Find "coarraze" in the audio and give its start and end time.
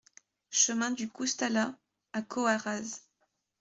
2.23-3.03